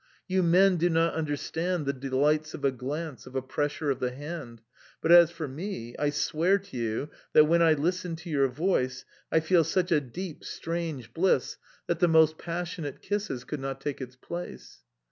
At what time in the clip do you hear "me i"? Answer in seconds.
5.47-6.09